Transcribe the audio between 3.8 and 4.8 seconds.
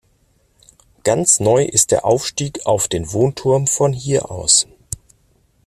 hier aus.